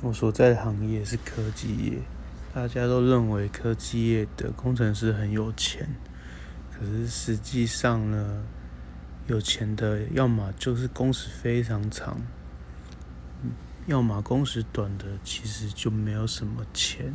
[0.00, 1.98] 我所在的行业是科技业
[2.54, 5.88] 大家都认为科技业的工程师很有钱
[6.72, 8.44] 可是实际上呢
[9.26, 12.16] 有钱的要么就是工时非常长
[13.86, 17.12] 要么工时短的其实就没有什么钱